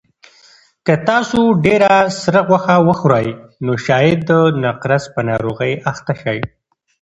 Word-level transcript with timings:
که 0.85 0.93
تاسو 1.09 1.39
ډېره 1.65 1.93
سره 2.21 2.39
غوښه 2.47 2.75
وخورئ 2.87 3.27
نو 3.65 3.71
شاید 3.85 4.19
د 4.29 4.31
نقرس 4.63 5.03
په 5.13 5.21
ناروغۍ 5.29 5.73
اخته 5.91 6.13
شئ. 6.21 6.39